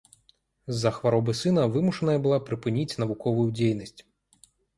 [0.73, 3.97] З-за хваробы сына вымушаная была прыпыніць навуковую дзейнасць.